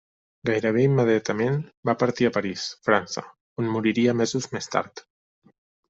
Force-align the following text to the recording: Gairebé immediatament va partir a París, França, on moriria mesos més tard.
Gairebé 0.49 0.85
immediatament 0.85 1.59
va 1.91 1.95
partir 2.05 2.29
a 2.29 2.33
París, 2.39 2.65
França, 2.91 3.27
on 3.65 3.71
moriria 3.79 4.19
mesos 4.25 4.53
més 4.57 4.77
tard. 4.77 5.09